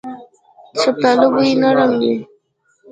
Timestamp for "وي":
2.01-2.15